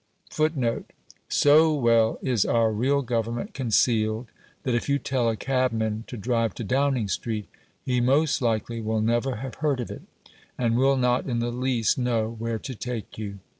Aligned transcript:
So 1.29 1.73
well 1.75 2.17
is 2.23 2.43
our 2.43 2.71
real 2.71 3.03
government 3.03 3.53
concealed, 3.53 4.31
that 4.63 4.73
if 4.73 4.89
you 4.89 4.97
tell 4.97 5.29
a 5.29 5.35
cabman 5.35 6.05
to 6.07 6.17
drive 6.17 6.55
to 6.55 6.63
"Downing 6.63 7.07
Street," 7.07 7.47
he 7.85 8.01
most 8.01 8.41
likely 8.41 8.81
will 8.81 9.01
never 9.01 9.35
have 9.35 9.53
heard 9.61 9.79
of 9.79 9.91
it, 9.91 10.01
and 10.57 10.75
will 10.75 10.97
not 10.97 11.27
in 11.27 11.37
the 11.37 11.51
least 11.51 11.99
know 11.99 12.31
where 12.39 12.57
to 12.57 12.73
take 12.73 13.19
you. 13.19 13.37